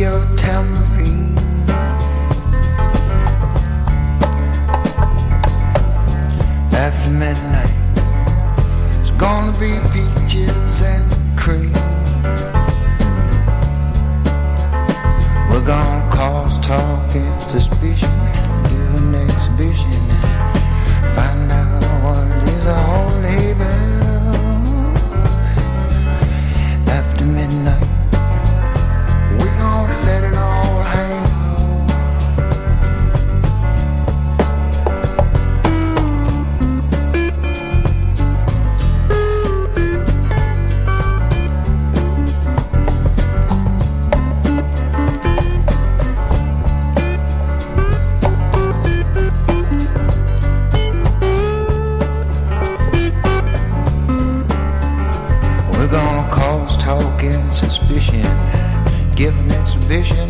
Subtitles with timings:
[0.00, 1.36] your tambourine.
[6.72, 7.68] After midnight,
[9.00, 11.06] it's gonna be peaches and
[11.38, 11.70] cream.
[15.50, 18.10] We're gonna cause talk and suspicion,
[18.70, 22.39] give an exhibition, and find out what
[59.90, 60.29] ambition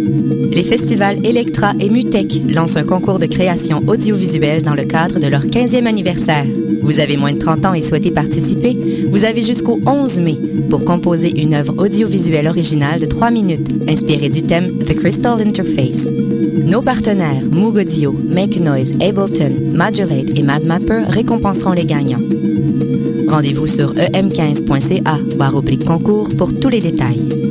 [0.51, 5.27] Les festivals Electra et Mutec lancent un concours de création audiovisuelle dans le cadre de
[5.27, 6.45] leur 15e anniversaire.
[6.81, 8.77] Vous avez moins de 30 ans et souhaitez participer?
[9.09, 10.37] Vous avez jusqu'au 11 mai
[10.69, 16.09] pour composer une œuvre audiovisuelle originale de 3 minutes inspirée du thème The Crystal Interface.
[16.65, 22.19] Nos partenaires Moog Audio, Make Noise, Ableton, Modulate et MadMapper récompenseront les gagnants.
[23.29, 27.50] Rendez-vous sur em15.ca barre oblique concours pour tous les détails.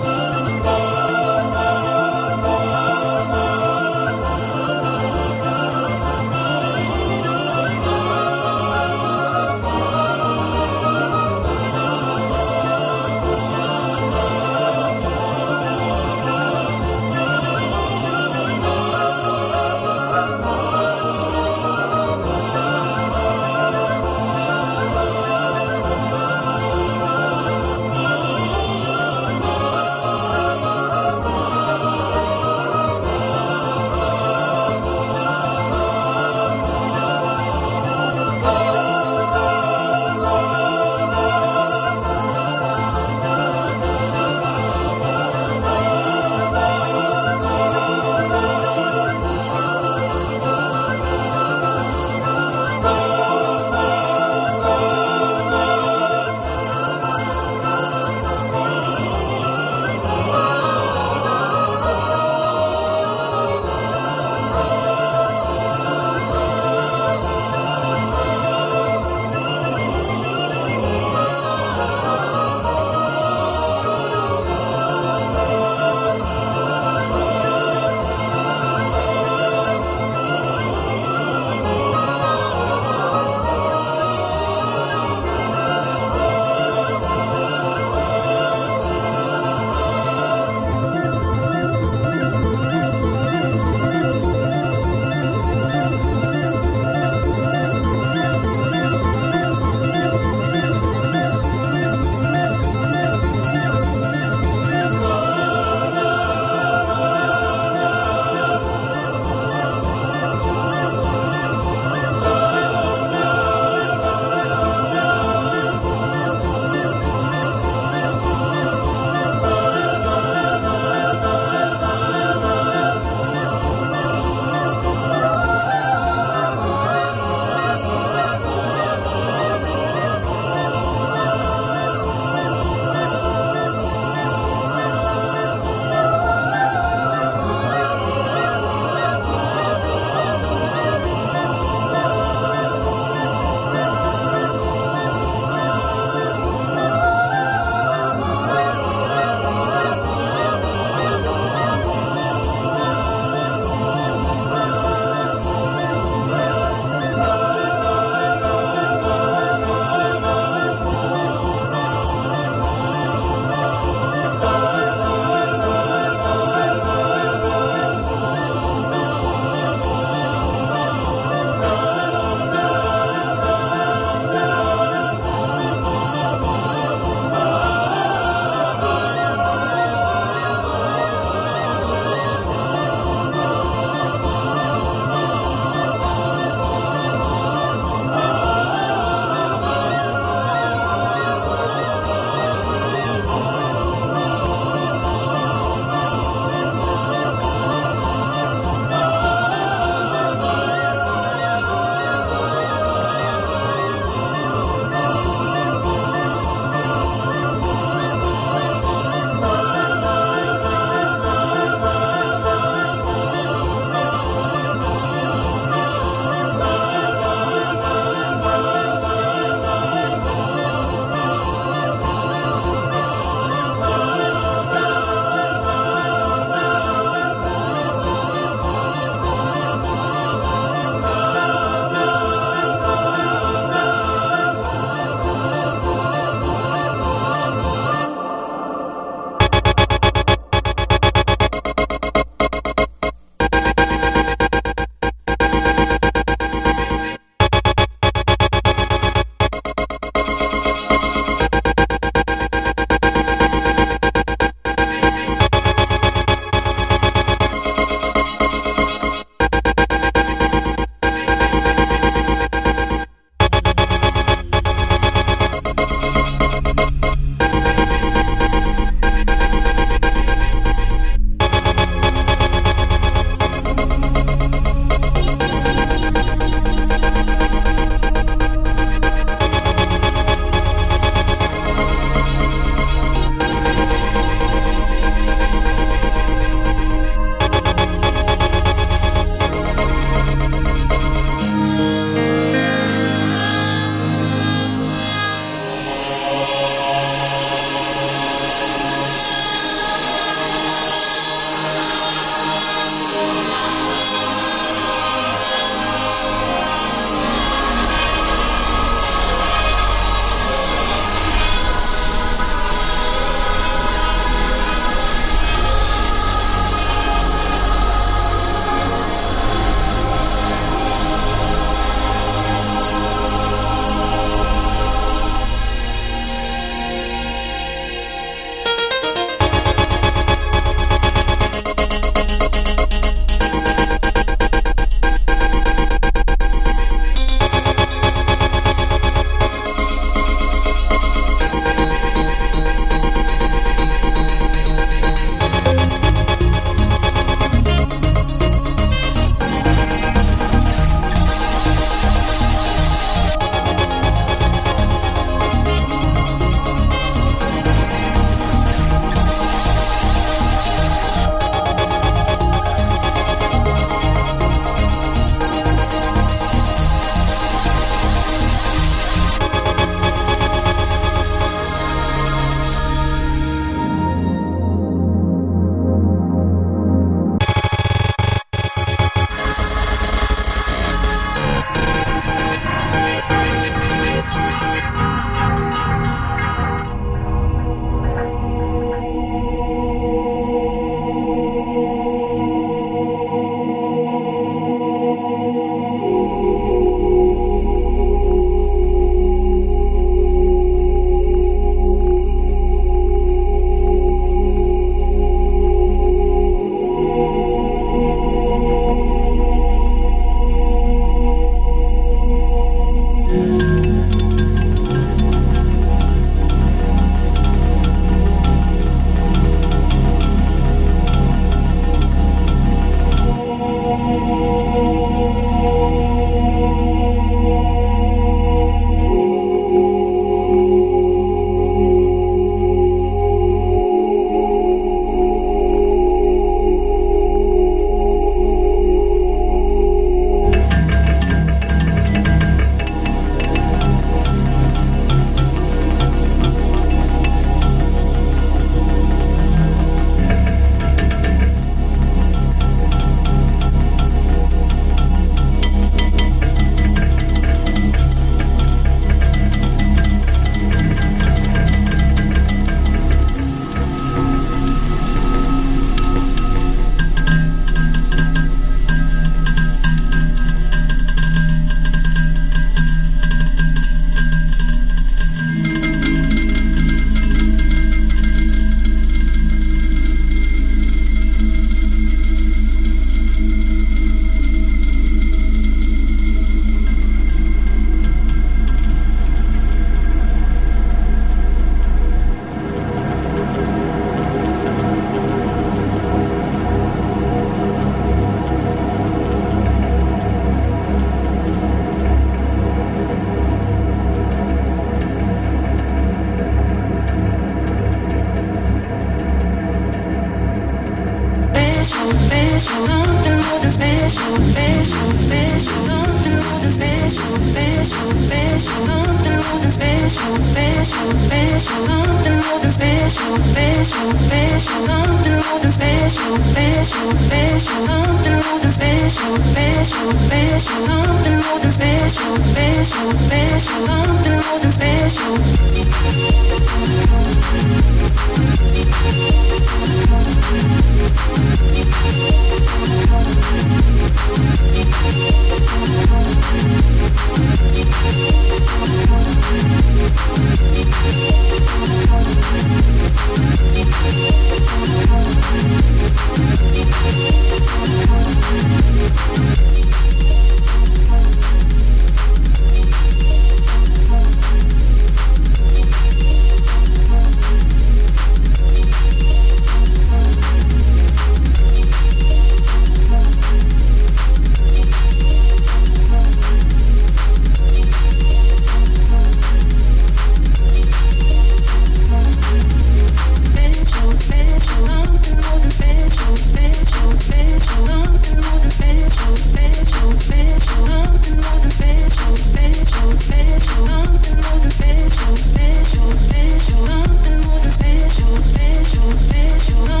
[594.71, 600.00] special, special, special, something more than special, special, special.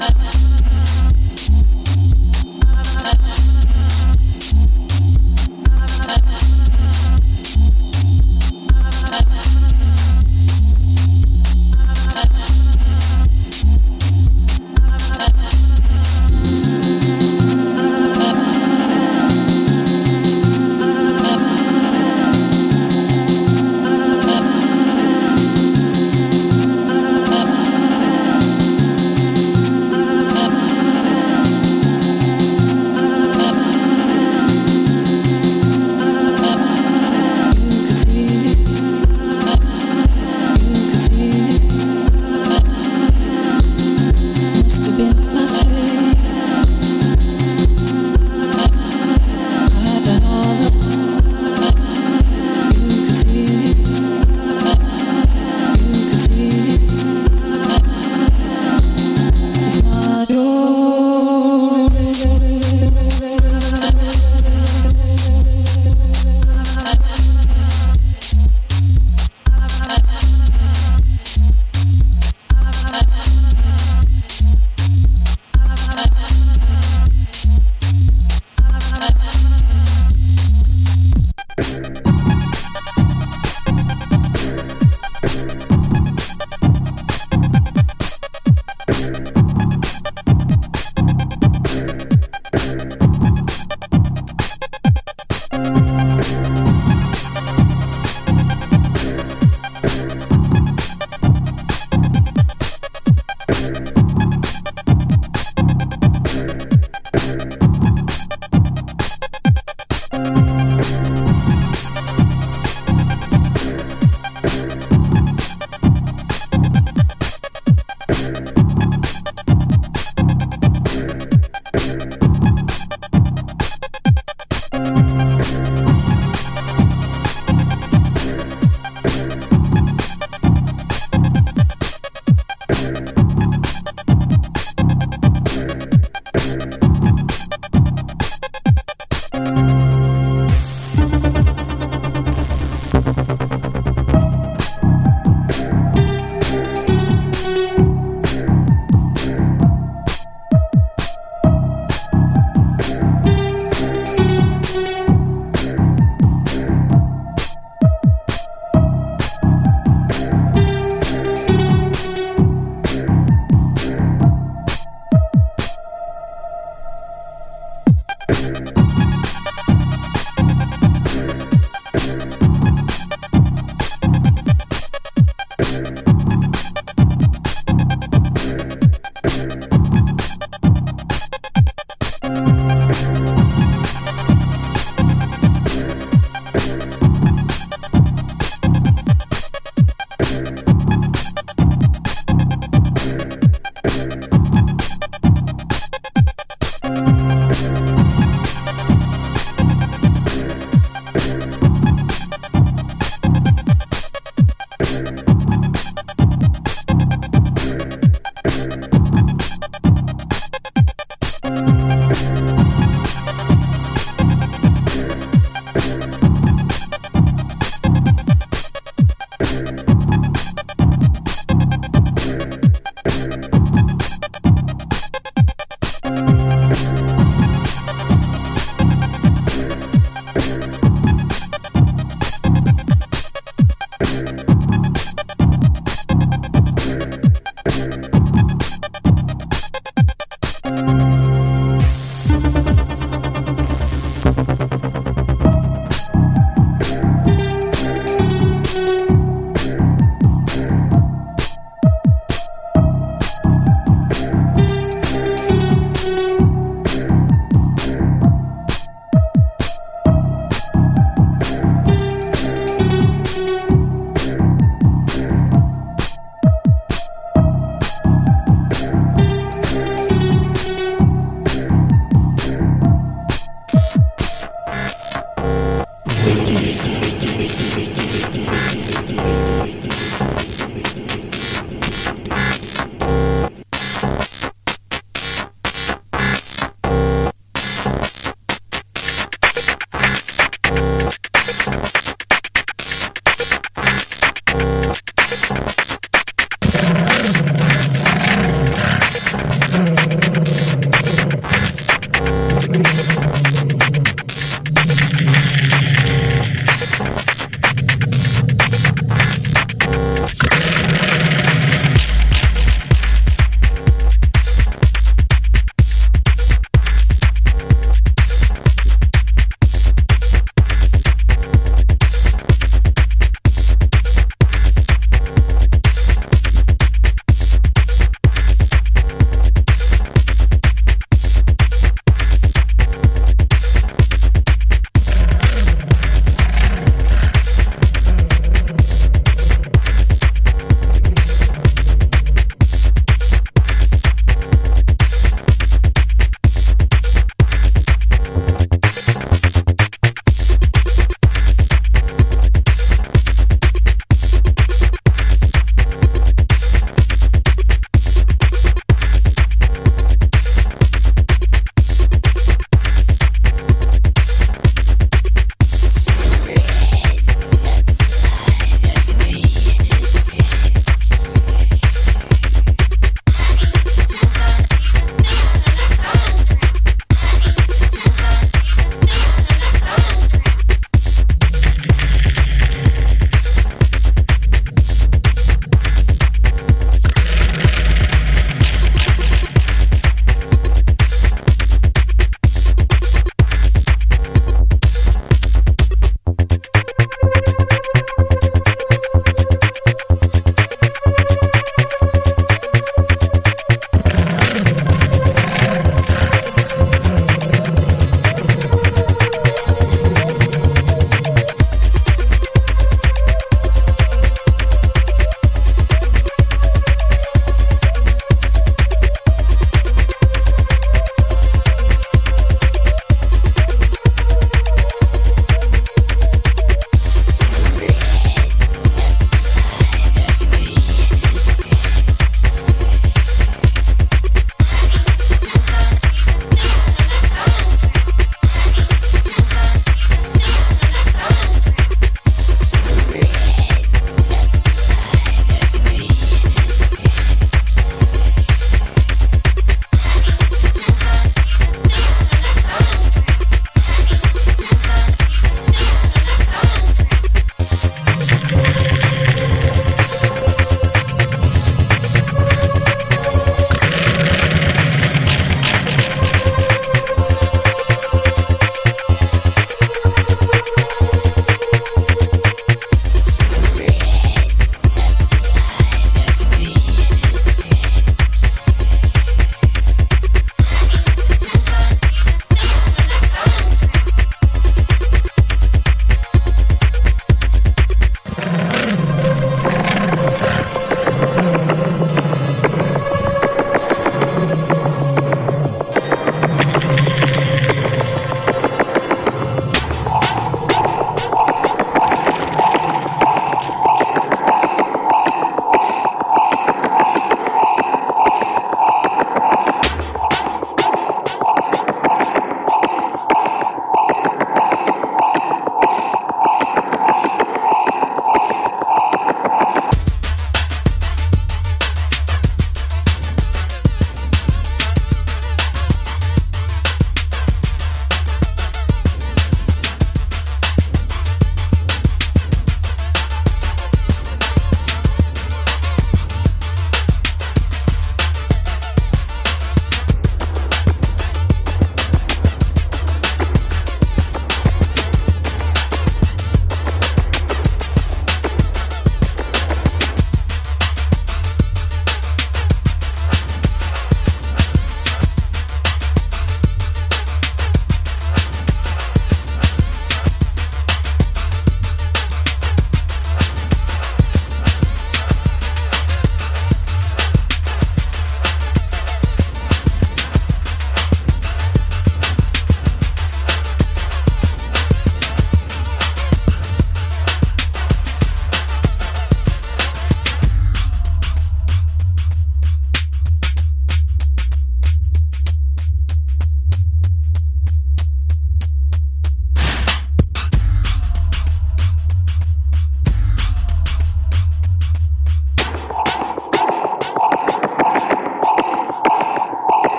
[0.00, 0.37] Let's go.